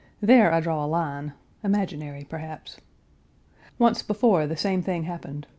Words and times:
There 0.19 0.51
I 0.51 0.61
draw 0.61 0.83
a 0.83 0.87
line, 0.87 1.33
imaginary 1.63 2.23
perhaps. 2.23 2.77
Once 3.77 4.01
before 4.01 4.47
the 4.47 4.57
same 4.57 4.81
thing 4.81 5.03
happened. 5.03 5.45